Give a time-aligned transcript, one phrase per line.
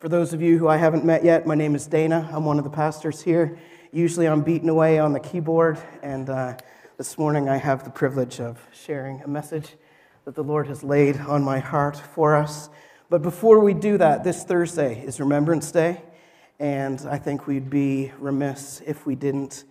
[0.00, 2.26] For those of you who I haven't met yet, my name is Dana.
[2.32, 3.58] I'm one of the pastors here.
[3.92, 6.56] Usually I'm beaten away on the keyboard, and uh,
[6.96, 9.76] this morning I have the privilege of sharing a message
[10.24, 12.70] that the Lord has laid on my heart for us.
[13.10, 16.00] But before we do that, this Thursday is Remembrance Day,
[16.58, 19.64] and I think we'd be remiss if we didn't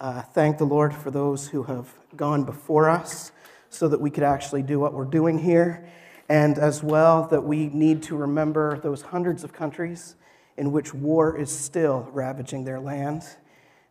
[0.00, 3.30] uh, thank the Lord for those who have gone before us
[3.70, 5.88] so that we could actually do what we're doing here.
[6.28, 10.16] And as well, that we need to remember those hundreds of countries
[10.56, 13.22] in which war is still ravaging their land.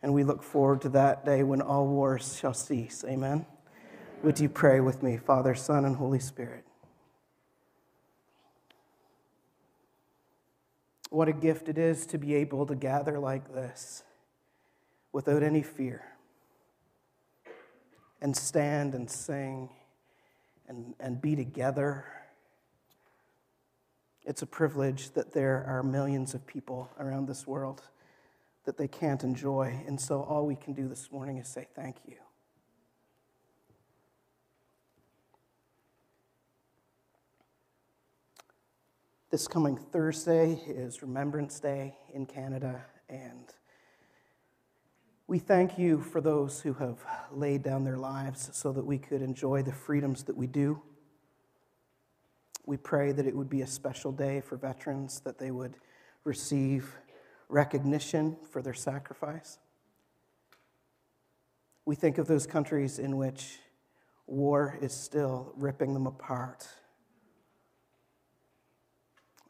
[0.02, 3.04] And we look forward to that day when all wars shall cease.
[3.08, 3.46] Amen.
[4.24, 6.66] Would you pray with me, Father, Son, and Holy Spirit?
[11.10, 14.04] What a gift it is to be able to gather like this
[15.14, 16.04] without any fear
[18.22, 19.70] and stand and sing
[20.68, 22.06] and, and be together.
[24.26, 27.84] It's a privilege that there are millions of people around this world
[28.66, 29.84] that they can't enjoy.
[29.86, 32.16] And so all we can do this morning is say thank you.
[39.30, 43.54] This coming Thursday is Remembrance Day in Canada, and
[45.28, 47.00] we thank you for those who have
[47.32, 50.82] laid down their lives so that we could enjoy the freedoms that we do.
[52.66, 55.78] We pray that it would be a special day for veterans, that they would
[56.24, 56.96] receive
[57.48, 59.60] recognition for their sacrifice.
[61.86, 63.60] We think of those countries in which
[64.26, 66.68] war is still ripping them apart.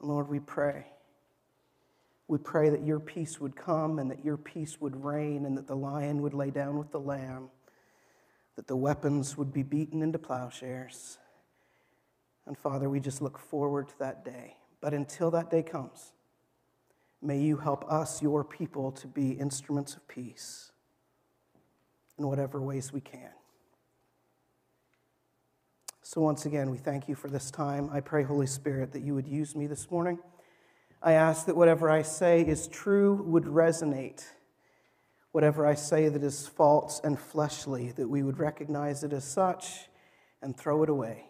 [0.01, 0.87] Lord, we pray
[2.27, 5.67] we pray that your peace would come and that your peace would reign and that
[5.67, 7.49] the lion would lay down with the lamb,
[8.55, 11.19] that the weapons would be beaten into plowshares.
[12.47, 14.57] And Father, we just look forward to that day.
[14.81, 16.13] But until that day comes,
[17.21, 20.71] may you help us, your people, to be instruments of peace
[22.19, 23.31] in whatever ways we can.
[26.03, 27.89] So, once again, we thank you for this time.
[27.91, 30.19] I pray, Holy Spirit, that you would use me this morning.
[31.01, 34.23] I ask that whatever I say is true would resonate.
[35.31, 39.89] Whatever I say that is false and fleshly, that we would recognize it as such
[40.41, 41.25] and throw it away.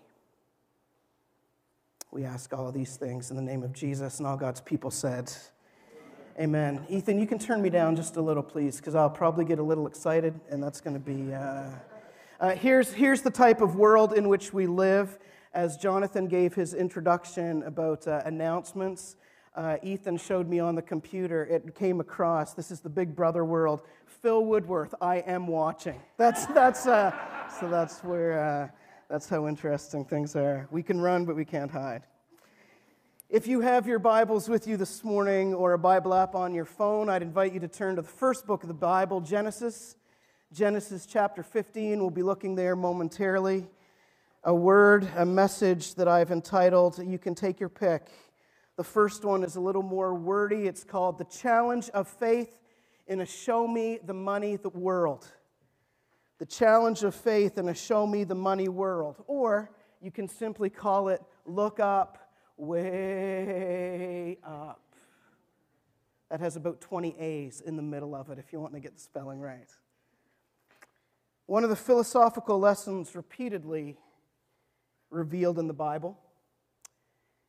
[2.15, 5.33] We ask all these things in the name of Jesus, and all God's people said,
[6.39, 6.85] Amen.
[6.87, 9.63] Ethan, you can turn me down just a little, please, because I'll probably get a
[9.63, 11.33] little excited, and that's going to be.
[11.33, 11.63] Uh...
[12.39, 15.19] Uh, here's, here's the type of world in which we live.
[15.53, 19.17] As Jonathan gave his introduction about uh, announcements,
[19.53, 22.53] uh, Ethan showed me on the computer, it came across.
[22.53, 23.81] This is the Big Brother world.
[24.05, 25.99] Phil Woodworth, I am watching.
[26.15, 27.13] That's, that's, uh,
[27.59, 30.67] so that's where, uh, that's how interesting things are.
[30.71, 32.03] We can run, but we can't hide.
[33.29, 36.65] If you have your Bibles with you this morning or a Bible app on your
[36.65, 39.95] phone, I'd invite you to turn to the first book of the Bible, Genesis.
[40.53, 41.99] Genesis chapter 15.
[41.99, 43.67] We'll be looking there momentarily.
[44.43, 48.07] A word, a message that I've entitled, You Can Take Your Pick.
[48.75, 50.67] The first one is a little more wordy.
[50.67, 52.57] It's called The Challenge of Faith
[53.07, 55.31] in a Show Me the Money the World.
[56.37, 59.23] The Challenge of Faith in a Show Me the Money World.
[59.25, 64.81] Or you can simply call it Look Up, Way Up.
[66.29, 68.95] That has about 20 A's in the middle of it if you want to get
[68.95, 69.69] the spelling right.
[71.45, 73.97] One of the philosophical lessons repeatedly
[75.11, 76.17] revealed in the Bible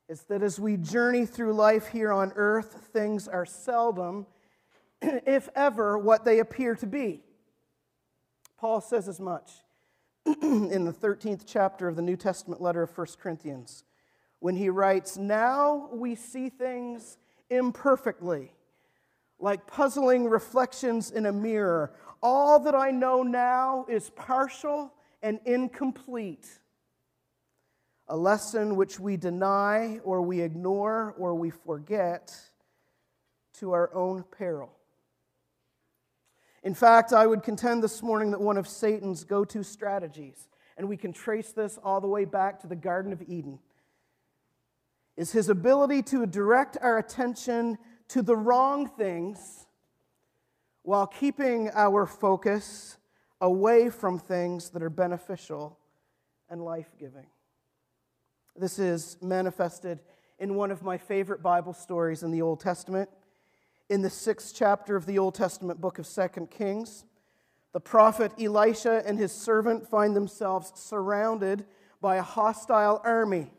[0.09, 4.27] is that as we journey through life here on earth, things are seldom,
[5.03, 7.25] if ever, what they appear to be.
[8.59, 9.51] Paul says as much
[10.43, 13.85] in the 13th chapter of the New Testament letter of 1 Corinthians
[14.41, 17.19] when he writes, Now we see things
[17.51, 18.53] imperfectly,
[19.39, 21.93] like puzzling reflections in a mirror.
[22.23, 24.93] All that I know now is partial
[25.23, 26.47] and incomplete
[28.09, 32.35] a lesson which we deny or we ignore or we forget
[33.55, 34.76] to our own peril.
[36.67, 40.89] In fact, I would contend this morning that one of Satan's go to strategies, and
[40.89, 43.61] we can trace this all the way back to the Garden of Eden,
[45.17, 47.79] is his ability to direct our attention
[48.09, 49.69] to the wrong things
[50.83, 52.97] while keeping our focus
[53.41, 55.79] away from things that are beneficial
[56.51, 57.27] and life giving.
[58.57, 60.01] This is manifested
[60.41, 63.09] in one of my favorite Bible stories in the Old Testament.
[63.89, 67.05] In the sixth chapter of the Old Testament book of Second Kings,
[67.73, 71.65] the prophet Elisha and his servant find themselves surrounded
[72.01, 73.51] by a hostile army.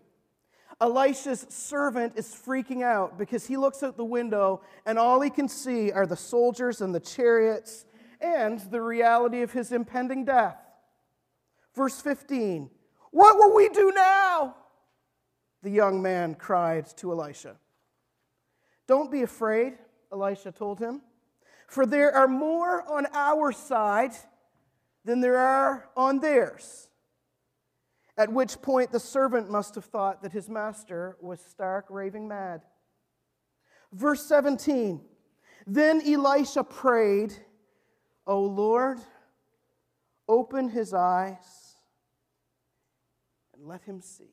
[0.81, 5.47] Elisha's servant is freaking out because he looks out the window and all he can
[5.47, 7.85] see are the soldiers and the chariots
[8.19, 10.57] and the reality of his impending death.
[11.73, 12.69] Verse 15
[13.11, 14.55] What will we do now?
[15.63, 17.55] The young man cried to Elisha.
[18.87, 19.77] Don't be afraid,
[20.11, 21.01] Elisha told him,
[21.67, 24.13] for there are more on our side
[25.03, 26.89] than there are on theirs.
[28.17, 32.61] At which point the servant must have thought that his master was stark raving mad.
[33.91, 35.01] Verse 17
[35.65, 37.33] Then Elisha prayed,
[38.25, 38.99] O Lord,
[40.27, 41.75] open his eyes
[43.53, 44.31] and let him see.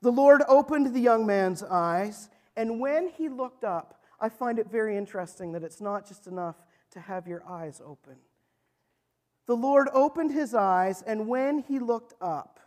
[0.00, 4.70] The Lord opened the young man's eyes, and when he looked up, I find it
[4.70, 6.56] very interesting that it's not just enough
[6.92, 8.16] to have your eyes open.
[9.46, 12.60] The Lord opened his eyes, and when he looked up,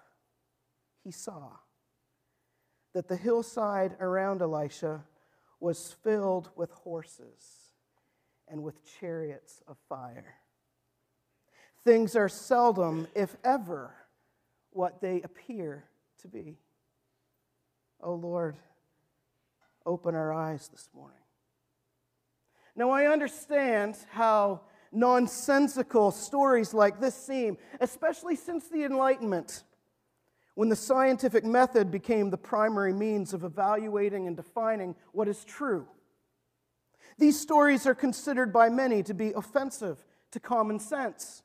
[1.03, 1.51] he saw
[2.93, 5.03] that the hillside around Elisha
[5.59, 7.71] was filled with horses
[8.47, 10.35] and with chariots of fire.
[11.83, 13.93] Things are seldom, if ever,
[14.71, 15.85] what they appear
[16.21, 16.57] to be.
[18.01, 18.57] Oh Lord,
[19.85, 21.17] open our eyes this morning.
[22.75, 24.61] Now, I understand how
[24.91, 29.63] nonsensical stories like this seem, especially since the Enlightenment,
[30.55, 35.87] when the scientific method became the primary means of evaluating and defining what is true.
[37.17, 41.43] These stories are considered by many to be offensive to common sense.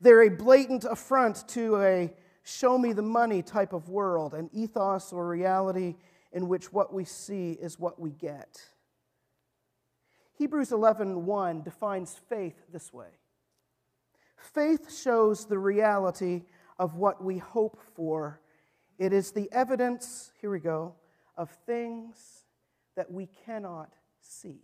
[0.00, 2.12] They're a blatant affront to a
[2.42, 5.94] show me the money type of world, an ethos or reality
[6.34, 8.68] in which what we see is what we get.
[10.36, 13.20] Hebrews 11:1 defines faith this way.
[14.36, 16.44] Faith shows the reality
[16.76, 18.40] of what we hope for.
[18.98, 20.96] It is the evidence, here we go,
[21.36, 22.44] of things
[22.96, 24.60] that we cannot see.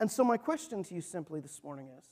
[0.00, 2.04] And so, my question to you simply this morning is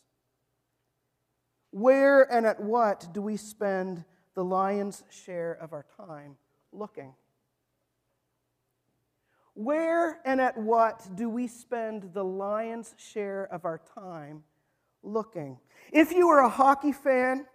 [1.70, 6.37] where and at what do we spend the lion's share of our time
[6.73, 7.15] looking?
[9.55, 14.45] Where and at what do we spend the lion's share of our time
[15.03, 15.59] looking?
[15.93, 17.47] If you are a hockey fan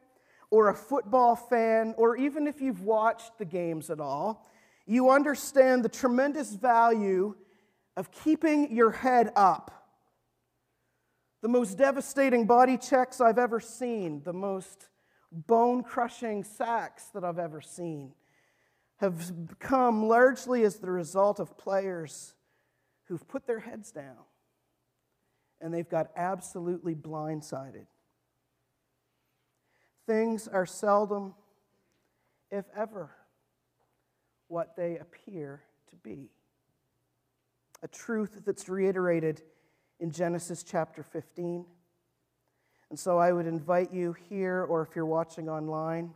[0.49, 4.47] or a football fan, or even if you've watched the games at all,
[4.85, 7.35] you understand the tremendous value
[7.95, 9.81] of keeping your head up
[11.41, 14.89] the most devastating body checks I've ever seen, the most
[15.31, 18.13] bone crushing sacks that I've ever seen,
[19.01, 22.35] have come largely as the result of players
[23.05, 24.15] who've put their heads down
[25.59, 27.87] and they've got absolutely blindsided.
[30.07, 31.33] Things are seldom,
[32.51, 33.11] if ever,
[34.47, 36.29] what they appear to be.
[37.81, 39.41] A truth that's reiterated
[39.99, 41.65] in Genesis chapter 15.
[42.91, 46.13] And so I would invite you here, or if you're watching online,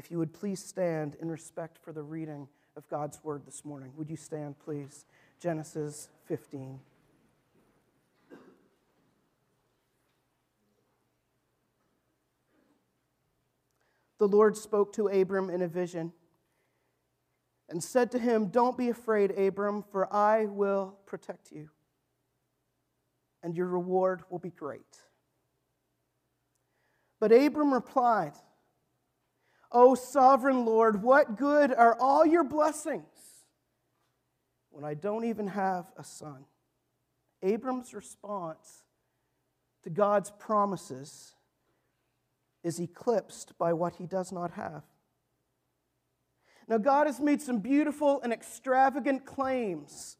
[0.00, 3.92] if you would please stand in respect for the reading of God's word this morning.
[3.98, 5.04] Would you stand, please?
[5.38, 6.80] Genesis 15.
[14.16, 16.14] The Lord spoke to Abram in a vision
[17.68, 21.68] and said to him, Don't be afraid, Abram, for I will protect you
[23.42, 24.80] and your reward will be great.
[27.18, 28.32] But Abram replied,
[29.72, 33.04] O sovereign Lord, what good are all your blessings
[34.70, 36.44] when I don't even have a son?
[37.42, 38.84] Abram's response
[39.84, 41.34] to God's promises
[42.62, 44.82] is eclipsed by what he does not have.
[46.68, 50.18] Now, God has made some beautiful and extravagant claims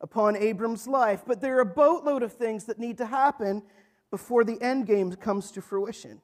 [0.00, 3.62] upon Abram's life, but there are a boatload of things that need to happen
[4.10, 6.20] before the end game comes to fruition.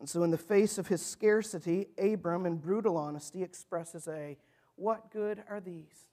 [0.00, 4.38] And so, in the face of his scarcity, Abram, in brutal honesty, expresses a
[4.74, 6.06] what good are these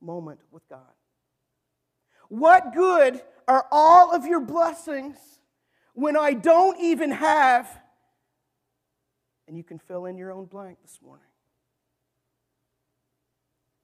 [0.00, 0.80] moment with God?
[2.30, 5.18] What good are all of your blessings
[5.92, 7.68] when I don't even have?
[9.46, 11.26] And you can fill in your own blank this morning.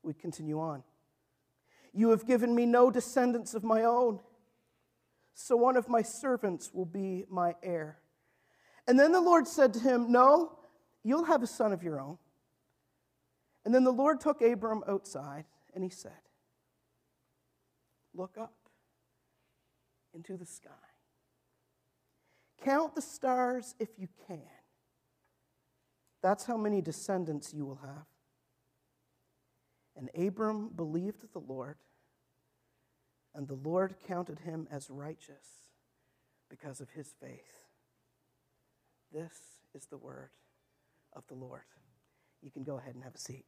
[0.02, 0.84] We continue on.
[1.92, 4.20] You have given me no descendants of my own,
[5.34, 7.98] so one of my servants will be my heir.
[8.86, 10.58] And then the Lord said to him, No,
[11.02, 12.18] you'll have a son of your own.
[13.64, 16.12] And then the Lord took Abram outside and he said,
[18.14, 18.54] Look up
[20.14, 20.70] into the sky.
[22.64, 24.40] Count the stars if you can.
[26.22, 28.06] That's how many descendants you will have.
[29.96, 31.76] And Abram believed the Lord,
[33.34, 35.70] and the Lord counted him as righteous
[36.50, 37.65] because of his faith.
[39.16, 39.32] This
[39.74, 40.28] is the word
[41.14, 41.62] of the Lord.
[42.42, 43.46] You can go ahead and have a seat.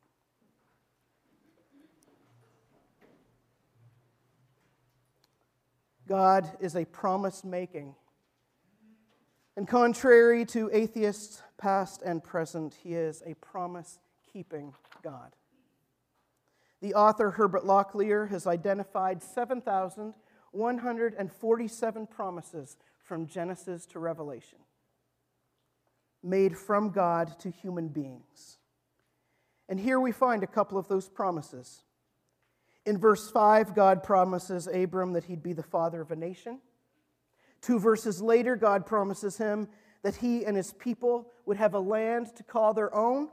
[6.09, 7.95] God is a promise making.
[9.59, 13.99] And contrary to atheists past and present, he is a promise
[14.33, 14.73] keeping
[15.03, 15.37] God.
[16.81, 24.61] The author Herbert Lockyer has identified 7,147 promises from Genesis to Revelation,
[26.23, 28.59] made from God to human beings.
[29.69, 31.83] And here we find a couple of those promises.
[32.87, 36.61] In verse 5, God promises Abram that he'd be the father of a nation.
[37.61, 39.69] Two verses later, God promises him
[40.03, 43.29] that he and his people would have a land to call their own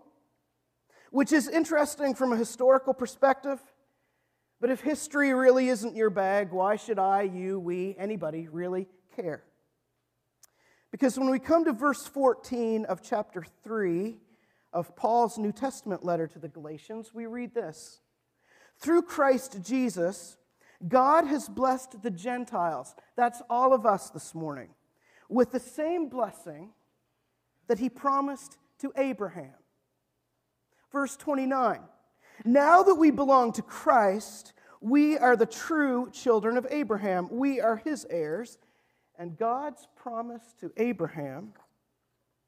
[1.15, 3.57] which is interesting from a historical perspective.
[4.59, 9.41] But if history really isn't your bag, why should I, you, we, anybody really care?
[10.95, 14.15] Because when we come to verse 14 of chapter 3
[14.71, 17.99] of Paul's New Testament letter to the Galatians, we read this
[18.79, 20.37] Through Christ Jesus,
[20.87, 24.69] God has blessed the Gentiles, that's all of us this morning,
[25.27, 26.69] with the same blessing
[27.67, 29.55] that he promised to Abraham.
[30.93, 31.81] Verse 29
[32.45, 37.27] Now that we belong to Christ, we are the true children of Abraham.
[37.29, 38.57] We are his heirs,
[39.17, 41.53] and God's promise to Abraham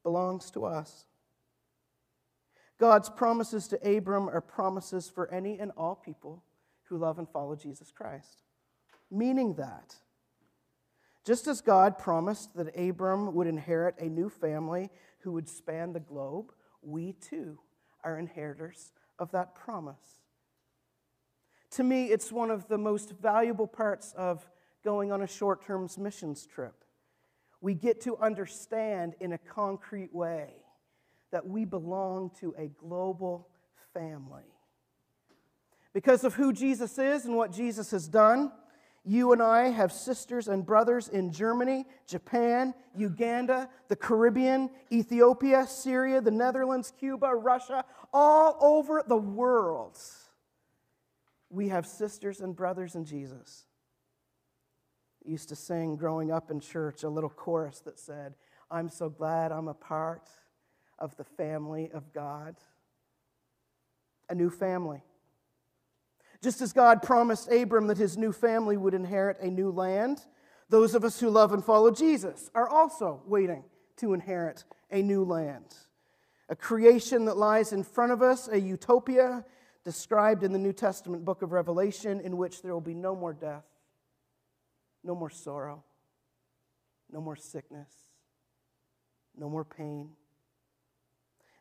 [0.03, 1.05] belongs to us.
[2.79, 6.43] God's promises to Abram are promises for any and all people
[6.83, 8.43] who love and follow Jesus Christ.
[9.09, 9.95] Meaning that,
[11.25, 16.00] just as God promised that Abram would inherit a new family who would span the
[16.00, 17.59] globe, we too
[18.03, 20.21] are inheritors of that promise.
[21.71, 24.47] To me, it's one of the most valuable parts of
[24.88, 26.86] going on a short term missions trip.
[27.60, 30.53] We get to understand in a concrete way
[31.34, 33.50] that we belong to a global
[33.94, 34.48] family.
[35.91, 38.50] Because of who Jesus is and what Jesus has done,
[39.03, 46.22] you and I have sisters and brothers in Germany, Japan, Uganda, the Caribbean, Ethiopia, Syria,
[46.22, 49.98] the Netherlands, Cuba, Russia, all over the world.
[51.50, 53.65] We have sisters and brothers in Jesus.
[55.27, 58.36] Used to sing growing up in church a little chorus that said,
[58.72, 60.29] I'm so glad I'm a part
[60.98, 62.55] of the family of God.
[64.29, 65.03] A new family.
[66.41, 70.22] Just as God promised Abram that his new family would inherit a new land,
[70.69, 73.63] those of us who love and follow Jesus are also waiting
[73.98, 75.75] to inherit a new land.
[76.48, 79.43] A creation that lies in front of us, a utopia
[79.84, 83.34] described in the New Testament book of Revelation, in which there will be no more
[83.34, 83.65] death,
[85.07, 85.83] no more sorrow,
[87.11, 87.89] no more sickness,
[89.35, 90.09] no more pain.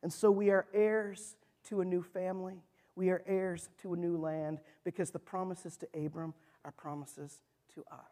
[0.03, 1.37] And so we are heirs
[1.69, 2.61] to a new family
[2.97, 6.35] we are heirs to a new land because the promises to Abram
[6.65, 7.43] are promises
[7.75, 8.11] to us.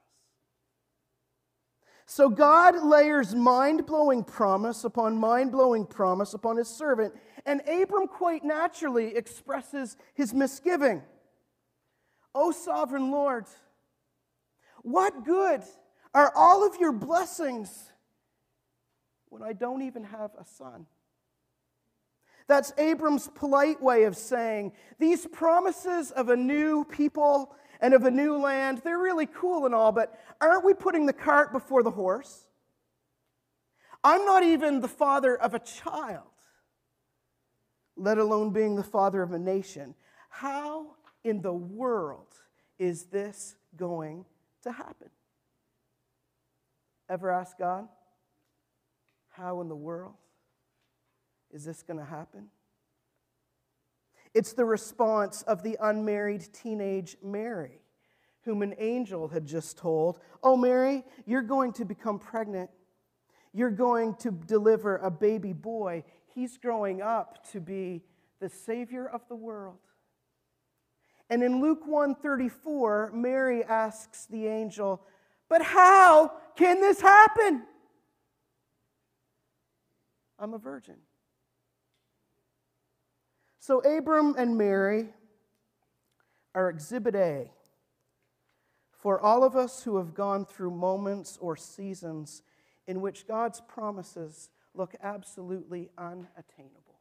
[2.07, 7.15] So God layers mind blowing promise upon mind blowing promise upon his servant,
[7.47, 11.03] and Abram quite naturally expresses his misgiving.
[12.35, 13.47] O sovereign Lord,
[14.85, 15.63] what good
[16.13, 17.91] are all of your blessings
[19.31, 20.87] when I don't even have a son?
[22.47, 28.11] That's Abram's polite way of saying these promises of a new people and of a
[28.11, 31.91] new land, they're really cool and all, but aren't we putting the cart before the
[31.91, 32.47] horse?
[34.05, 36.29] I'm not even the father of a child,
[37.97, 39.95] let alone being the father of a nation.
[40.29, 42.35] How in the world
[42.79, 44.27] is this going
[44.65, 45.09] to happen?
[47.09, 47.89] Ever ask God,
[49.31, 50.15] how in the world?
[51.53, 52.49] Is this going to happen?
[54.35, 57.81] It's the response of the unmarried teenage Mary,
[58.43, 62.71] whom an angel had just told, Oh, Mary, you're going to become pregnant.
[63.53, 66.03] You're going to deliver a baby boy.
[66.35, 68.03] He's growing up to be
[68.41, 69.79] the Savior of the world.
[71.31, 75.03] And in Luke 134, Mary asks the angel,
[75.49, 77.65] But how can this happen?
[80.39, 80.97] I'm a virgin.
[83.59, 85.09] So, Abram and Mary
[86.55, 87.51] are exhibit A
[89.05, 92.43] for all of us who have gone through moments or seasons
[92.87, 96.94] in which God's promises look absolutely unattainable.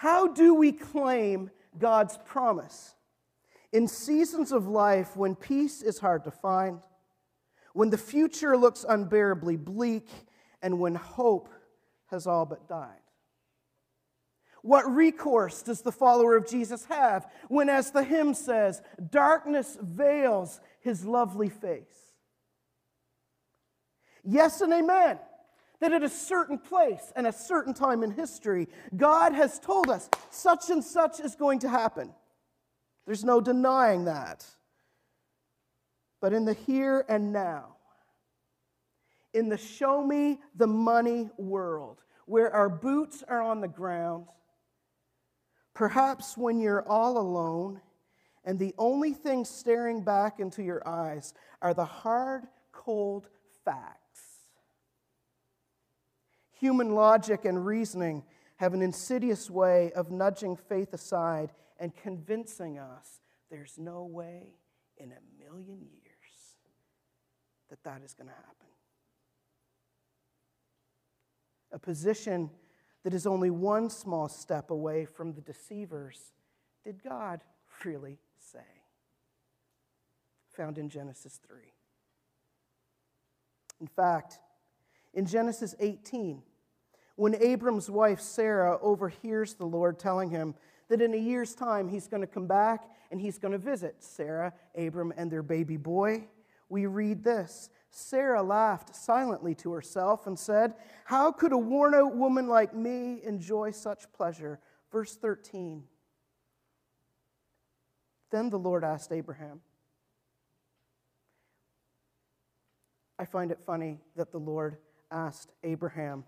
[0.00, 2.94] How do we claim God's promise?
[3.70, 6.80] In seasons of life when peace is hard to find,
[7.74, 10.08] when the future looks unbearably bleak,
[10.62, 11.50] and when hope
[12.06, 13.02] has all but died.
[14.62, 18.80] What recourse does the follower of Jesus have when, as the hymn says,
[19.10, 22.14] darkness veils his lovely face?
[24.24, 25.18] Yes and amen.
[25.80, 30.08] That at a certain place and a certain time in history, God has told us
[30.30, 32.12] such and such is going to happen.
[33.06, 34.46] There's no denying that.
[36.20, 37.76] But in the here and now,
[39.32, 44.26] in the show me the money world, where our boots are on the ground,
[45.74, 47.80] Perhaps when you're all alone
[48.44, 51.32] and the only thing staring back into your eyes
[51.62, 53.28] are the hard, cold
[53.64, 53.99] facts.
[56.60, 58.22] Human logic and reasoning
[58.56, 64.56] have an insidious way of nudging faith aside and convincing us there's no way
[64.98, 66.56] in a million years
[67.70, 68.66] that that is going to happen.
[71.72, 72.50] A position
[73.04, 76.34] that is only one small step away from the deceivers,
[76.84, 77.42] did God
[77.86, 78.58] really say?
[80.58, 81.56] Found in Genesis 3.
[83.80, 84.40] In fact,
[85.14, 86.42] in Genesis 18,
[87.20, 90.54] when Abram's wife Sarah overhears the Lord telling him
[90.88, 93.96] that in a year's time he's going to come back and he's going to visit
[93.98, 96.24] Sarah, Abram, and their baby boy,
[96.70, 100.72] we read this Sarah laughed silently to herself and said,
[101.04, 104.58] How could a worn out woman like me enjoy such pleasure?
[104.90, 105.82] Verse 13.
[108.30, 109.60] Then the Lord asked Abraham,
[113.18, 114.78] I find it funny that the Lord
[115.10, 116.24] asked Abraham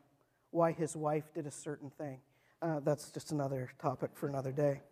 [0.52, 2.20] why his wife did a certain thing.
[2.60, 4.82] Uh, that's just another topic for another day.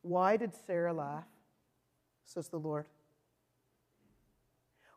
[0.00, 1.26] Why did Sarah laugh?
[2.24, 2.86] Says the Lord.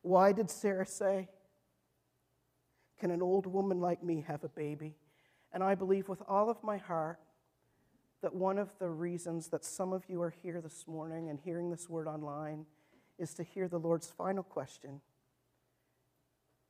[0.02, 1.28] Why did Sarah say,
[3.00, 4.96] Can an old woman like me have a baby?
[5.52, 7.20] And I believe with all of my heart
[8.22, 11.70] that one of the reasons that some of you are here this morning and hearing
[11.70, 12.66] this word online
[13.20, 15.02] is to hear the Lord's final question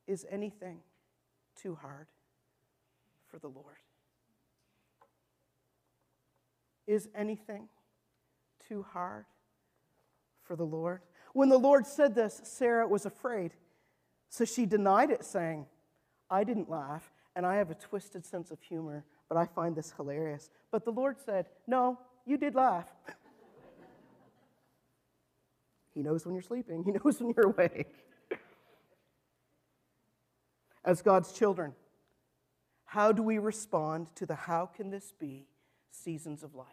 [0.07, 0.79] Is anything
[1.55, 2.07] too hard
[3.27, 3.77] for the Lord?
[6.85, 7.69] Is anything
[8.67, 9.25] too hard
[10.43, 11.01] for the Lord?
[11.33, 13.51] When the Lord said this, Sarah was afraid.
[14.29, 15.65] So she denied it, saying,
[16.29, 19.93] I didn't laugh, and I have a twisted sense of humor, but I find this
[19.95, 20.49] hilarious.
[20.71, 22.91] But the Lord said, No, you did laugh.
[25.93, 28.02] he knows when you're sleeping, He knows when you're awake.
[30.85, 31.73] As God's children,
[32.85, 35.47] how do we respond to the how can this be
[35.89, 36.67] seasons of life?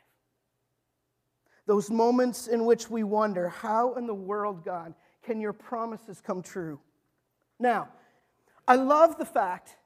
[1.67, 6.43] Those moments in which we wonder, how in the world, God, can your promises come
[6.43, 6.81] true?
[7.59, 7.89] Now,
[8.67, 9.77] I love the fact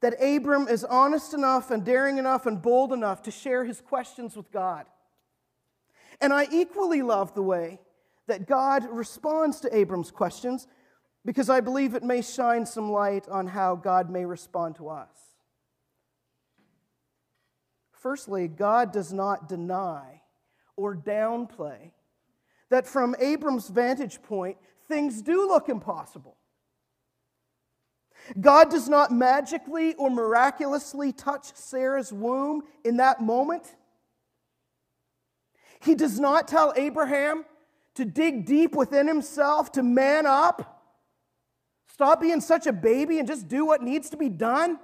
[0.00, 4.36] that Abram is honest enough and daring enough and bold enough to share his questions
[4.36, 4.86] with God.
[6.20, 7.80] And I equally love the way
[8.26, 10.66] that God responds to Abram's questions
[11.26, 15.10] because I believe it may shine some light on how God may respond to us.
[17.90, 20.22] Firstly, God does not deny
[20.76, 21.90] or downplay
[22.70, 24.56] that from Abram's vantage point,
[24.88, 26.36] things do look impossible.
[28.40, 33.74] God does not magically or miraculously touch Sarah's womb in that moment.
[35.80, 37.44] He does not tell Abraham
[37.96, 40.75] to dig deep within himself, to man up,
[41.96, 44.78] stop being such a baby, and just do what needs to be done.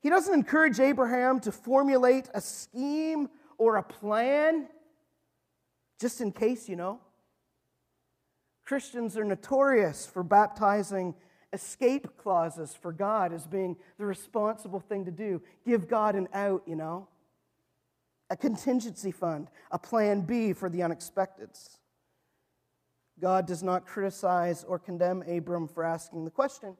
[0.00, 4.66] He doesn't encourage Abraham to formulate a scheme or a plan
[6.00, 6.98] just in case, you know.
[8.64, 11.14] Christians are notorious for baptizing
[11.52, 15.42] escape clauses for God as being the responsible thing to do.
[15.64, 17.06] Give God an out, you know.
[18.30, 21.79] A contingency fund, a plan B for the unexpecteds.
[23.20, 26.76] God does not criticize or condemn Abram for asking the question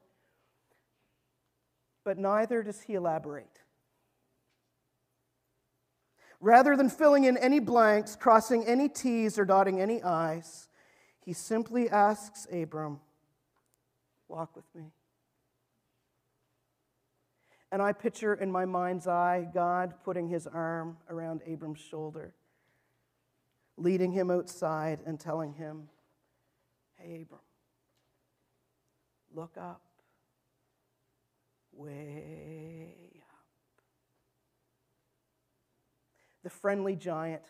[2.04, 3.60] but neither does he elaborate.
[6.40, 10.68] Rather than filling in any blanks, crossing any T's, or dotting any I's,
[11.24, 13.00] he simply asks Abram,
[14.28, 14.84] Walk with me.
[17.72, 22.34] And I picture in my mind's eye God putting his arm around Abram's shoulder,
[23.76, 25.88] leading him outside and telling him,
[27.02, 27.40] Hey, Abram,
[29.34, 29.80] look up
[31.72, 33.82] way up.
[36.42, 37.42] The Friendly Giant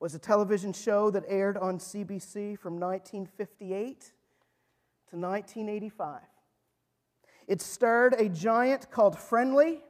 [0.00, 4.00] was a television show that aired on CBC from 1958
[5.10, 6.20] to 1985.
[7.46, 9.80] It starred a giant called Friendly,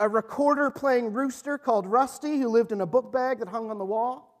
[0.00, 3.76] a recorder playing rooster called Rusty, who lived in a book bag that hung on
[3.76, 4.37] the wall.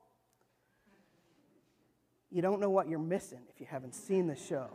[2.30, 4.68] You don't know what you're missing if you haven't seen the show.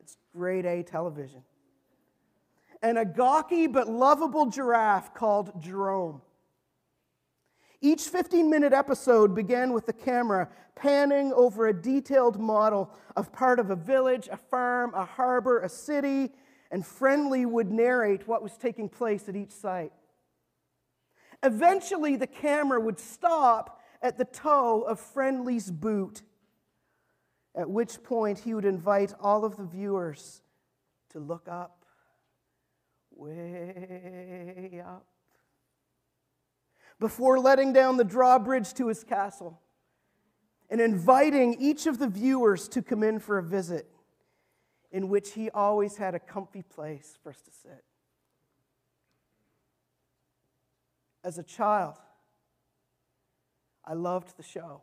[0.00, 1.42] It's grade A television.
[2.80, 6.22] And a gawky but lovable giraffe called Jerome.
[7.80, 13.58] Each 15 minute episode began with the camera panning over a detailed model of part
[13.58, 16.30] of a village, a farm, a harbor, a city,
[16.70, 19.92] and Friendly would narrate what was taking place at each site.
[21.42, 26.22] Eventually, the camera would stop at the toe of Friendly's boot,
[27.58, 30.42] at which point he would invite all of the viewers
[31.10, 31.84] to look up,
[33.10, 35.04] way up
[37.00, 39.60] before letting down the drawbridge to his castle
[40.70, 43.88] and inviting each of the viewers to come in for a visit,
[44.92, 47.84] in which he always had a comfy place for us to sit.
[51.24, 51.96] As a child,
[53.84, 54.82] I loved the show.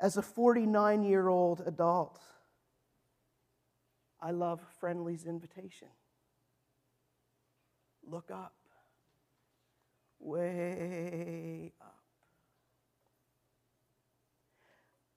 [0.00, 2.20] As a 49 year old adult,
[4.20, 5.88] I love Friendly's invitation.
[8.04, 8.54] Look up
[10.20, 11.94] way up.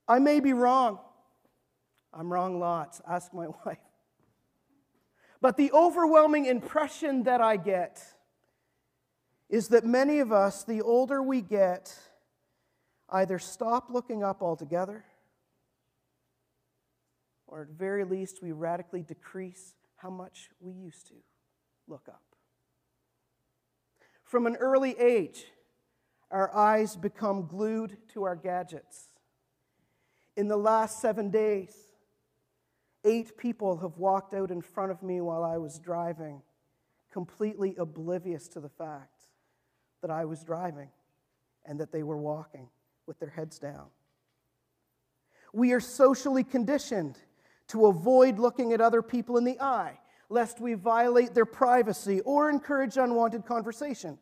[0.07, 0.99] I may be wrong.
[2.13, 3.01] I'm wrong lots.
[3.07, 3.77] Ask my wife.
[5.39, 8.03] But the overwhelming impression that I get
[9.49, 11.97] is that many of us, the older we get,
[13.11, 15.03] either stop looking up altogether,
[17.47, 21.15] or at very least, we radically decrease how much we used to
[21.87, 22.23] look up.
[24.23, 25.45] From an early age,
[26.31, 29.07] our eyes become glued to our gadgets.
[30.37, 31.75] In the last seven days,
[33.03, 36.41] eight people have walked out in front of me while I was driving,
[37.11, 39.25] completely oblivious to the fact
[40.01, 40.89] that I was driving
[41.65, 42.69] and that they were walking
[43.11, 43.87] with their heads down.
[45.51, 47.17] We are socially conditioned
[47.67, 52.49] to avoid looking at other people in the eye lest we violate their privacy or
[52.49, 54.17] encourage unwanted conversation.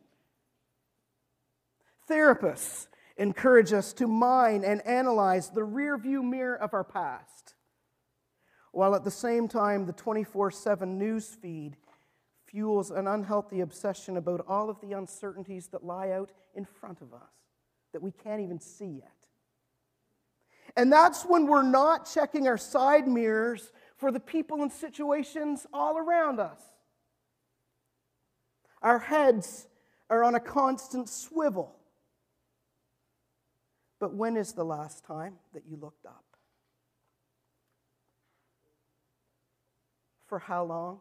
[2.10, 7.54] Therapists encourage us to mine and analyze the rearview mirror of our past,
[8.72, 11.76] while at the same time, the 24 7 news feed
[12.44, 17.14] fuels an unhealthy obsession about all of the uncertainties that lie out in front of
[17.14, 17.39] us
[17.92, 19.12] that we can't even see yet.
[20.76, 25.98] And that's when we're not checking our side mirrors for the people and situations all
[25.98, 26.60] around us.
[28.82, 29.66] Our heads
[30.08, 31.76] are on a constant swivel.
[33.98, 36.24] But when is the last time that you looked up?
[40.26, 41.00] For how long?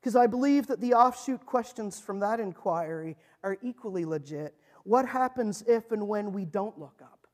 [0.00, 4.54] Because I believe that the offshoot questions from that inquiry are equally legit.
[4.86, 7.26] What happens if and when we don't look up?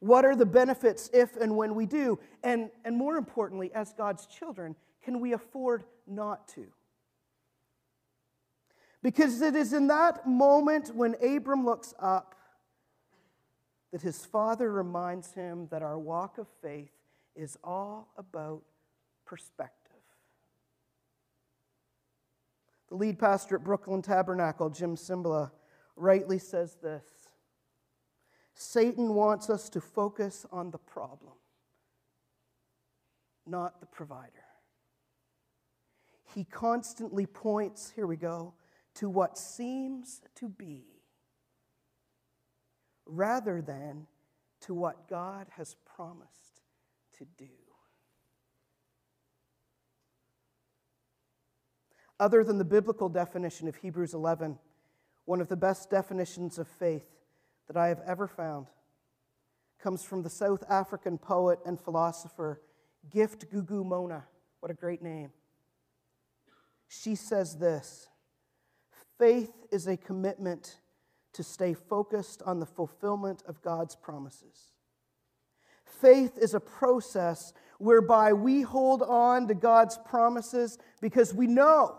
[0.00, 2.18] What are the benefits if and when we do?
[2.42, 6.66] And, and more importantly, as God's children, can we afford not to?
[9.00, 12.34] Because it is in that moment when Abram looks up
[13.92, 16.90] that his father reminds him that our walk of faith
[17.36, 18.62] is all about
[19.24, 19.77] perspective.
[22.88, 25.50] The lead pastor at Brooklyn Tabernacle, Jim Cymbala,
[25.96, 27.04] rightly says this
[28.54, 31.34] Satan wants us to focus on the problem,
[33.46, 34.32] not the provider.
[36.34, 38.54] He constantly points, here we go,
[38.96, 40.84] to what seems to be
[43.06, 44.06] rather than
[44.60, 46.62] to what God has promised
[47.18, 47.67] to do.
[52.20, 54.58] Other than the biblical definition of Hebrews 11,
[55.24, 57.06] one of the best definitions of faith
[57.68, 58.66] that I have ever found
[59.80, 62.60] comes from the South African poet and philosopher
[63.10, 64.24] Gift Gugu Mona.
[64.60, 65.30] What a great name.
[66.88, 68.08] She says this
[69.18, 70.78] Faith is a commitment
[71.34, 74.72] to stay focused on the fulfillment of God's promises.
[75.84, 81.96] Faith is a process whereby we hold on to God's promises because we know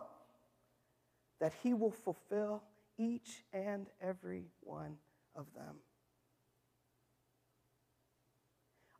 [1.39, 2.63] that He will fulfill
[2.97, 4.97] each and every one
[5.35, 5.75] of them.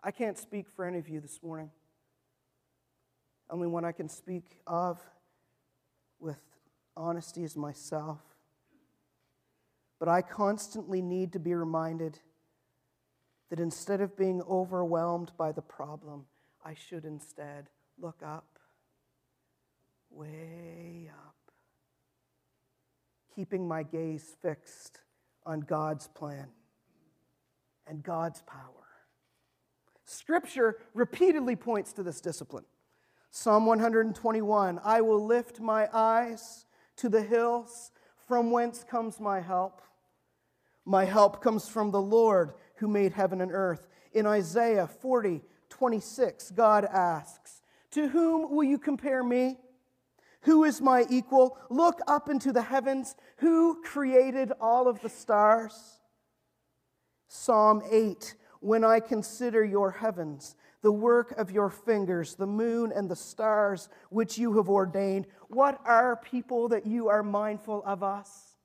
[0.02, 1.72] I can't speak for any of you this morning.
[3.50, 5.00] Only one I can speak of
[6.20, 6.40] with
[6.96, 8.20] honesty is myself.
[10.00, 12.20] But I constantly need to be reminded
[13.50, 16.26] that instead of being overwhelmed by the problem,
[16.64, 18.60] I should instead look up,
[20.10, 21.29] way up,
[23.40, 25.00] keeping my gaze fixed
[25.46, 26.48] on God's plan
[27.88, 28.86] and God's power.
[30.04, 32.66] Scripture repeatedly points to this discipline.
[33.32, 36.66] Psalm 121 I will lift my eyes
[36.98, 37.92] to the hills,
[38.28, 39.82] from whence comes my help.
[40.84, 43.88] My help comes from the Lord who made heaven and earth.
[44.12, 49.60] In Isaiah 40, 26, God asks, To whom will you compare me?
[50.44, 51.58] Who is my equal?
[51.70, 53.16] Look up into the heavens.
[53.38, 56.00] Who created all of the stars?
[57.28, 63.10] Psalm 8 When I consider your heavens, the work of your fingers, the moon and
[63.10, 68.56] the stars which you have ordained, what are people that you are mindful of us?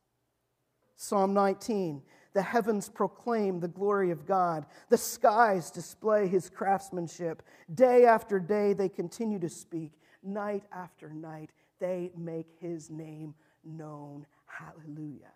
[0.94, 2.02] Psalm 19
[2.34, 7.42] The heavens proclaim the glory of God, the skies display his craftsmanship.
[7.74, 9.90] Day after day they continue to speak,
[10.22, 11.50] night after night
[11.84, 14.24] they make his name known.
[14.46, 15.32] Hallelujah.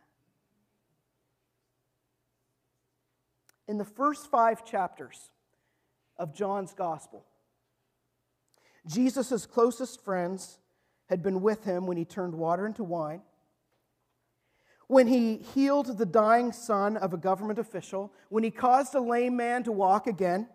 [3.66, 5.28] In the first five chapters
[6.16, 7.26] of John's gospel,
[8.86, 10.58] Jesus' closest friends
[11.10, 13.20] had been with him when he turned water into wine,
[14.86, 19.36] when he healed the dying son of a government official, when he caused a lame
[19.36, 20.48] man to walk again.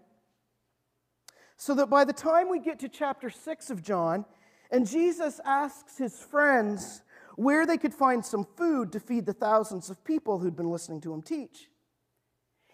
[1.56, 4.26] So that by the time we get to chapter 6 of John,
[4.74, 7.04] and Jesus asks his friends
[7.36, 11.00] where they could find some food to feed the thousands of people who'd been listening
[11.02, 11.70] to him teach.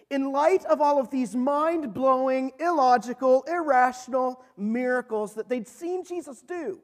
[0.09, 6.41] In light of all of these mind blowing, illogical, irrational miracles that they'd seen Jesus
[6.41, 6.79] do,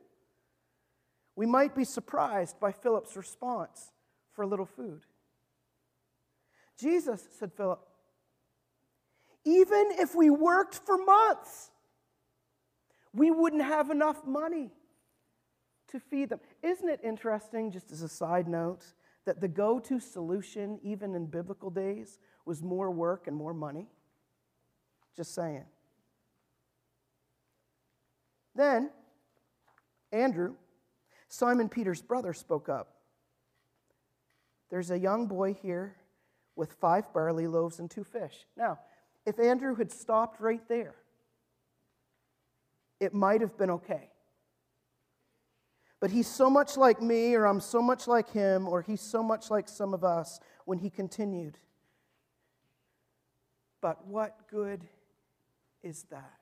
[1.37, 3.91] we might be surprised by Philip's response
[4.33, 5.05] for a little food.
[6.77, 7.79] Jesus, said Philip,
[9.45, 11.71] even if we worked for months,
[13.13, 14.71] we wouldn't have enough money
[15.89, 16.39] to feed them.
[16.61, 18.85] Isn't it interesting, just as a side note,
[19.25, 23.87] that the go to solution, even in biblical days, was more work and more money?
[25.15, 25.65] Just saying.
[28.55, 28.89] Then,
[30.11, 30.55] Andrew,
[31.27, 32.95] Simon Peter's brother, spoke up.
[34.69, 35.95] There's a young boy here
[36.55, 38.45] with five barley loaves and two fish.
[38.55, 38.79] Now,
[39.25, 40.95] if Andrew had stopped right there,
[42.99, 44.09] it might have been okay.
[46.05, 49.23] But he's so much like me, or I'm so much like him, or he's so
[49.23, 51.57] much like some of us when he continued.
[53.81, 54.83] But what good
[55.81, 56.39] is that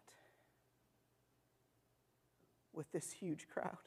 [2.73, 3.77] with this huge crowd?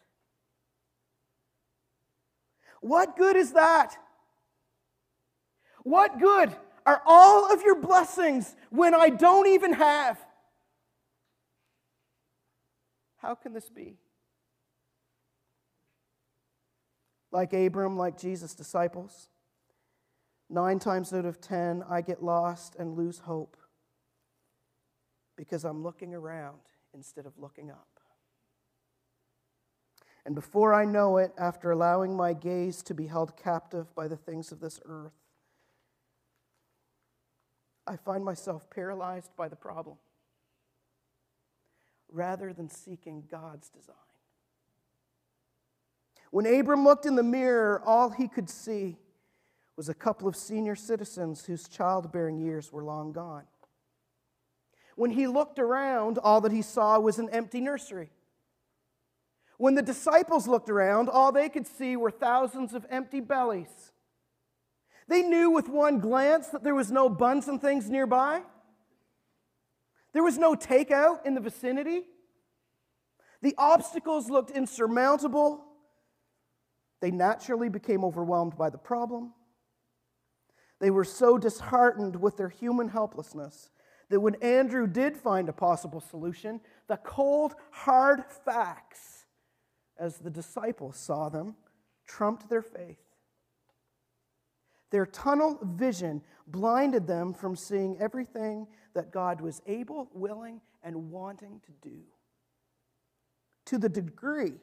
[2.81, 3.99] What good is that?
[5.83, 10.19] What good are all of your blessings when I don't even have?
[13.19, 13.99] How can this be?
[17.37, 19.29] Like Abram, like Jesus' disciples.
[20.49, 23.59] Nine times out of ten, I get lost and lose hope
[25.37, 26.61] because I'm looking around
[26.95, 27.89] instead of looking up.
[30.25, 34.17] And before I know it, after allowing my gaze to be held captive by the
[34.17, 35.13] things of this earth,
[37.87, 39.99] I find myself paralyzed by the problem
[42.11, 44.16] rather than seeking God's design.
[46.31, 48.99] When Abram looked in the mirror, all he could see
[49.77, 53.45] was a couple of senior citizens whose childbearing years were long gone.
[54.97, 58.11] When he looked around, all that he saw was an empty nursery.
[59.59, 63.93] When the disciples looked around, all they could see were thousands of empty bellies.
[65.09, 68.43] They knew with one glance that there was no buns and things nearby.
[70.13, 72.05] There was no takeout in the vicinity.
[73.43, 75.66] The obstacles looked insurmountable.
[77.01, 79.33] They naturally became overwhelmed by the problem.
[80.79, 83.71] They were so disheartened with their human helplessness
[84.09, 89.27] that when Andrew did find a possible solution, the cold, hard facts,
[89.99, 91.57] as the disciples saw them,
[92.07, 93.01] trumped their faith.
[94.91, 101.61] Their tunnel vision blinded them from seeing everything that God was able, willing, and wanting
[101.67, 101.99] to do.
[103.67, 104.55] To the degree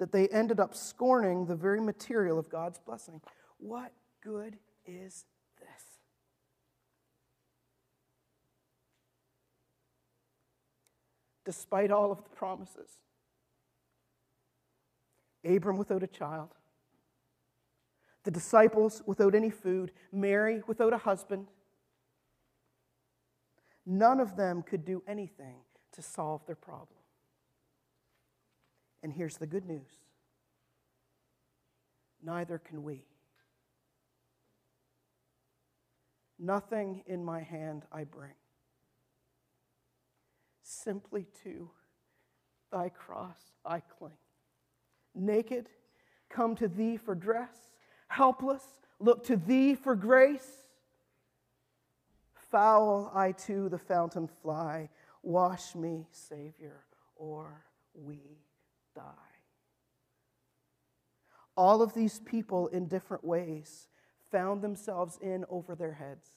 [0.00, 3.20] that they ended up scorning the very material of God's blessing.
[3.58, 5.26] What good is
[5.60, 5.82] this?
[11.44, 12.88] Despite all of the promises,
[15.44, 16.54] Abram without a child,
[18.24, 21.46] the disciples without any food, Mary without a husband.
[23.84, 25.56] None of them could do anything
[25.92, 26.99] to solve their problem.
[29.02, 29.88] And here's the good news
[32.22, 33.04] neither can we.
[36.38, 38.32] Nothing in my hand I bring.
[40.62, 41.70] Simply to
[42.72, 44.12] thy cross I cling.
[45.14, 45.68] Naked,
[46.30, 47.56] come to thee for dress.
[48.08, 48.64] Helpless,
[48.98, 50.66] look to thee for grace.
[52.50, 54.88] Foul I to the fountain fly.
[55.22, 56.84] Wash me, Savior,
[57.16, 58.18] or we
[58.94, 59.02] die.
[61.56, 63.88] All of these people, in different ways,
[64.30, 66.30] found themselves in over their heads.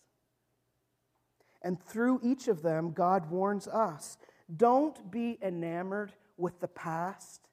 [1.61, 4.17] And through each of them, God warns us
[4.55, 7.47] don't be enamored with the past.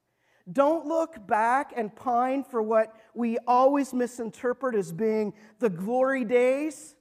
[0.51, 6.97] Don't look back and pine for what we always misinterpret as being the glory days.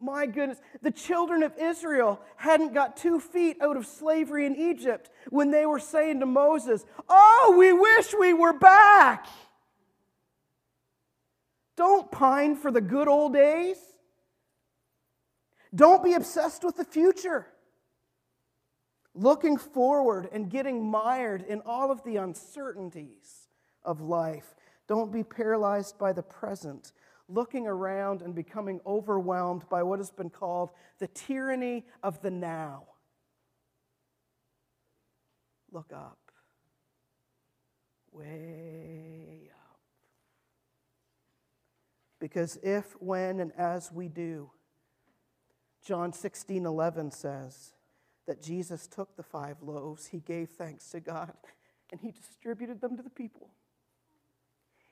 [0.00, 5.10] My goodness, the children of Israel hadn't got two feet out of slavery in Egypt
[5.28, 9.26] when they were saying to Moses, Oh, we wish we were back.
[11.76, 13.76] Don't pine for the good old days.
[15.74, 17.46] Don't be obsessed with the future.
[19.14, 23.48] Looking forward and getting mired in all of the uncertainties
[23.84, 24.54] of life.
[24.88, 26.92] Don't be paralyzed by the present
[27.30, 32.84] looking around and becoming overwhelmed by what has been called the tyranny of the now.
[35.72, 36.18] Look up.
[38.12, 39.78] Way up.
[42.18, 44.50] Because if, when, and as we do,
[45.84, 47.72] John 16 11 says
[48.26, 51.32] that Jesus took the five loaves, he gave thanks to God,
[51.90, 53.50] and he distributed them to the people.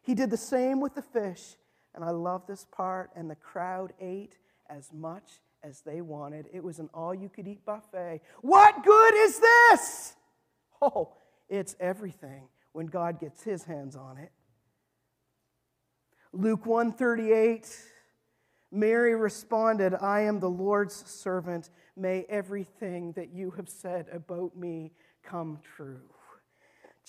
[0.03, 1.57] He did the same with the fish
[1.95, 3.11] and I love this part.
[3.17, 4.37] And the crowd ate
[4.69, 6.47] as much as they wanted.
[6.53, 8.21] It was an all you could eat buffet.
[8.43, 10.15] What good is this?
[10.81, 11.13] Oh,
[11.49, 14.31] it's everything when God gets his hands on it.
[16.33, 17.67] Luke 138
[18.71, 21.71] Mary responded, I am the Lord's servant.
[21.97, 26.03] May everything that you have said about me come true.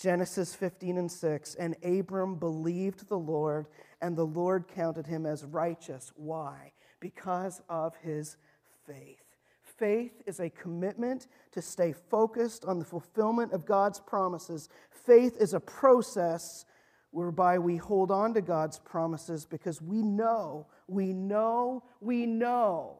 [0.00, 1.54] Genesis 15 and 6.
[1.56, 3.66] And Abram believed the Lord,
[4.00, 6.10] and the Lord counted him as righteous.
[6.16, 6.72] Why?
[7.00, 8.38] Because of his
[8.86, 9.22] faith.
[9.62, 14.68] Faith is a commitment to stay focused on the fulfillment of God's promises.
[14.90, 16.64] Faith is a process
[17.10, 22.98] whereby we hold on to God's promises because we know, we know, we know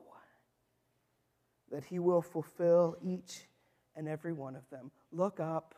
[1.70, 3.46] that He will fulfill each
[3.96, 4.90] and every one of them.
[5.12, 5.74] Look up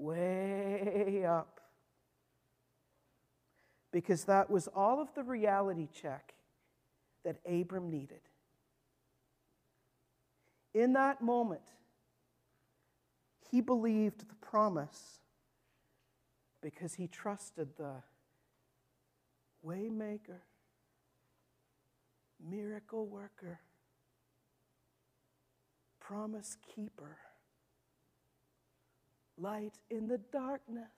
[0.00, 1.60] way up.
[3.92, 6.34] Because that was all of the reality check
[7.24, 8.20] that Abram needed.
[10.72, 11.62] In that moment,
[13.50, 15.18] he believed the promise
[16.62, 17.94] because he trusted the
[19.66, 20.42] waymaker,
[22.48, 23.60] miracle worker,
[25.98, 27.18] promise keeper
[29.40, 30.90] light in the darkness.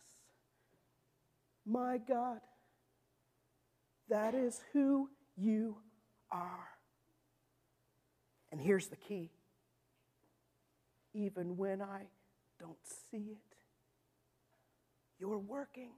[1.64, 2.40] My God,
[4.09, 5.76] that is who you
[6.31, 6.68] are.
[8.50, 9.31] And here's the key
[11.14, 12.07] even when I
[12.59, 12.78] don't
[13.11, 13.57] see it,
[15.18, 15.90] you're working.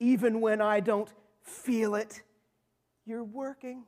[0.00, 1.08] Even when I don't
[1.42, 2.22] feel it,
[3.06, 3.84] you're working.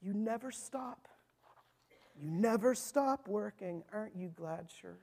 [0.00, 1.08] You never stop.
[2.20, 3.84] You never stop working.
[3.92, 4.98] Aren't you glad, church,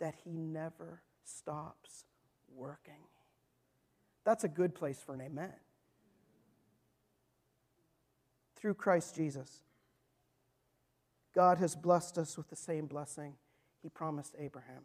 [0.00, 2.04] that He never stops
[2.54, 2.94] working?
[4.24, 5.52] That's a good place for an amen.
[8.56, 9.60] Through Christ Jesus,
[11.34, 13.34] God has blessed us with the same blessing
[13.82, 14.84] He promised Abraham.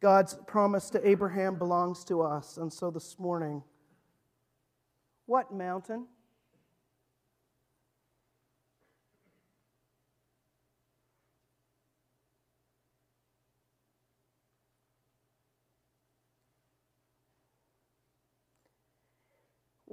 [0.00, 2.58] God's promise to Abraham belongs to us.
[2.58, 3.62] And so this morning,
[5.24, 6.06] what mountain?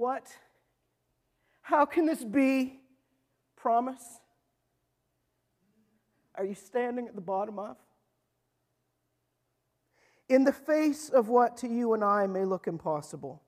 [0.04, 0.36] What?
[1.62, 2.78] How can this be?
[3.56, 4.20] Promise?
[6.34, 7.78] Are you standing at the bottom of?
[10.28, 13.40] In the face of what to you and I may look impossible,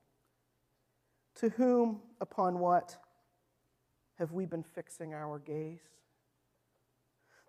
[1.35, 2.97] to whom, upon what
[4.17, 5.83] have we been fixing our gaze?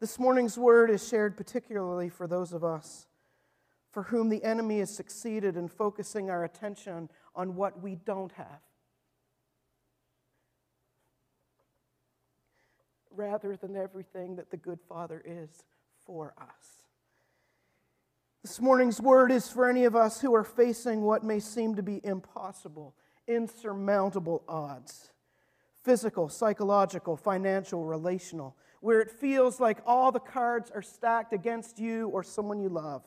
[0.00, 3.06] This morning's word is shared particularly for those of us
[3.90, 8.60] for whom the enemy has succeeded in focusing our attention on what we don't have.
[13.18, 15.64] Rather than everything that the good Father is
[16.06, 16.82] for us.
[18.44, 21.82] This morning's word is for any of us who are facing what may seem to
[21.82, 22.94] be impossible,
[23.26, 25.10] insurmountable odds
[25.84, 32.08] physical, psychological, financial, relational, where it feels like all the cards are stacked against you
[32.08, 33.02] or someone you love,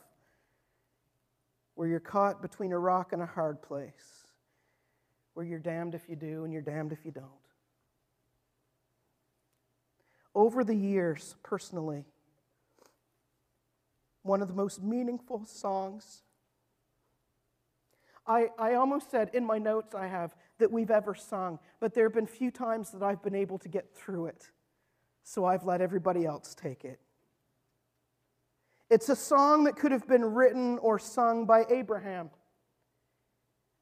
[1.76, 4.26] where you're caught between a rock and a hard place,
[5.34, 7.41] where you're damned if you do and you're damned if you don't.
[10.34, 12.04] Over the years, personally,
[14.22, 16.22] one of the most meaningful songs.
[18.26, 22.04] I, I almost said in my notes I have that we've ever sung, but there
[22.04, 24.50] have been few times that I've been able to get through it.
[25.24, 27.00] So I've let everybody else take it.
[28.90, 32.30] It's a song that could have been written or sung by Abraham.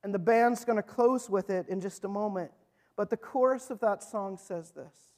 [0.03, 2.53] And the band's going to close with it in just a moment.
[2.97, 5.10] But the chorus of that song says this,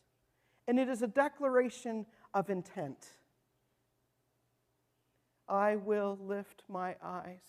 [0.73, 3.07] and it is a declaration of intent.
[5.47, 7.43] I will lift my eyes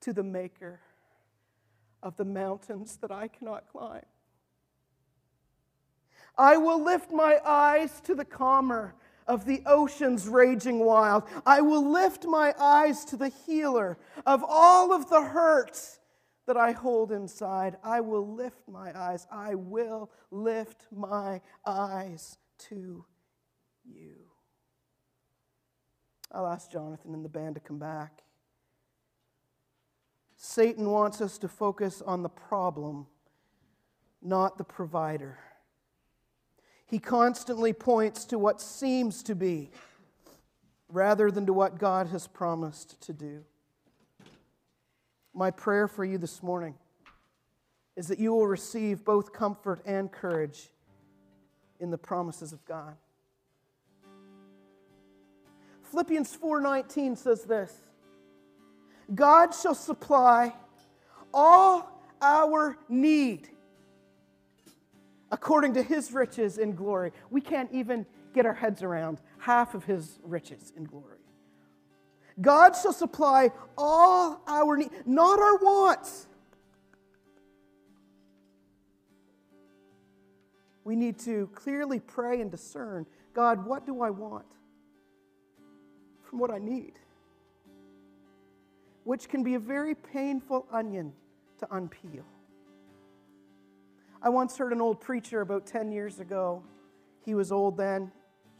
[0.00, 0.80] to the Maker
[2.02, 4.02] of the mountains that I cannot climb.
[6.36, 8.96] I will lift my eyes to the calmer
[9.28, 11.22] of the oceans raging wild.
[11.46, 13.96] I will lift my eyes to the healer
[14.26, 16.00] of all of the hurts
[16.46, 17.76] that I hold inside.
[17.82, 19.26] I will lift my eyes.
[19.30, 22.38] I will lift my eyes
[22.70, 23.04] to
[23.84, 24.14] you.
[26.32, 28.22] I'll ask Jonathan and the band to come back.
[30.36, 33.06] Satan wants us to focus on the problem,
[34.20, 35.38] not the provider.
[36.86, 39.70] He constantly points to what seems to be
[40.88, 43.44] rather than to what God has promised to do.
[45.34, 46.74] My prayer for you this morning
[47.96, 50.70] is that you will receive both comfort and courage
[51.80, 52.96] in the promises of God.
[55.82, 57.72] Philippians 4:19 says this.
[59.12, 60.54] God shall supply
[61.32, 63.50] all our need
[65.30, 67.12] according to his riches in glory.
[67.30, 71.23] We can't even get our heads around half of his riches in glory.
[72.40, 76.26] God shall supply all our needs, not our wants.
[80.82, 84.44] We need to clearly pray and discern God, what do I want?
[86.34, 86.94] from what I need,
[89.04, 91.12] which can be a very painful onion
[91.60, 92.24] to unpeel.
[94.20, 96.64] I once heard an old preacher about 10 years ago.
[97.24, 98.10] He was old then,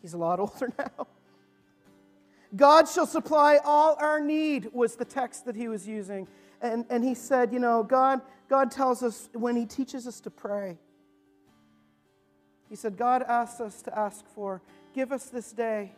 [0.03, 1.09] he's a lot older now.
[2.57, 6.28] God shall supply all our need, was the text that he was using.
[6.61, 10.30] And, and he said, You know, God, God tells us when he teaches us to
[10.30, 10.78] pray,
[12.68, 14.62] he said, God asks us to ask for,
[14.94, 15.92] give us this day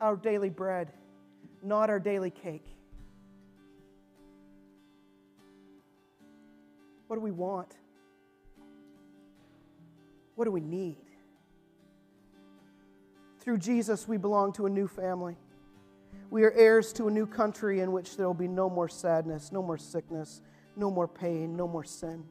[0.00, 0.92] our daily bread,
[1.62, 2.66] not our daily cake.
[7.06, 7.74] What do we want?
[10.34, 10.96] What do we need?
[13.40, 15.36] Through Jesus, we belong to a new family.
[16.32, 19.52] We are heirs to a new country in which there will be no more sadness,
[19.52, 20.40] no more sickness,
[20.76, 22.24] no more pain, no more sin.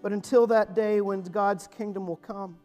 [0.00, 2.56] But until that day when God's kingdom will come,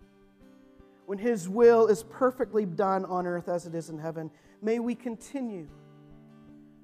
[1.08, 4.30] when His will is perfectly done on earth as it is in heaven,
[4.62, 5.68] may we continue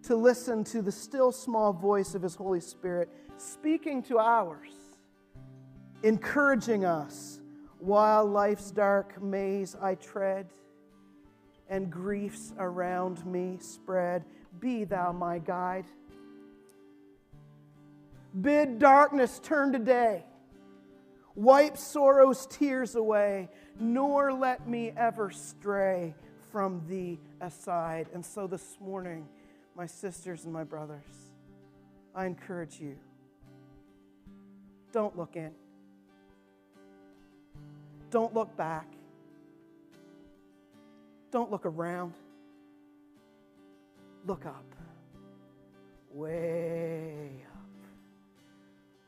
[0.08, 4.74] to listen to the still small voice of His Holy Spirit speaking to ours,
[6.02, 7.42] encouraging us
[7.78, 10.48] while life's dark maze I tread
[11.70, 14.24] and griefs around me spread.
[14.60, 15.86] Be thou my guide.
[18.40, 20.24] Bid darkness turn to day.
[21.36, 23.50] Wipe sorrow's tears away
[23.80, 26.16] nor let me ever stray
[26.52, 28.08] from thee aside.
[28.14, 29.28] And so this morning,
[29.76, 31.34] my sisters and my brothers,
[32.14, 32.96] I encourage you
[34.92, 35.52] don't look in,
[38.10, 38.88] don't look back,
[41.36, 42.14] don't look around,
[44.26, 44.74] look up,
[46.14, 47.90] way up.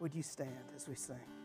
[0.01, 1.36] Would you stand as we sing?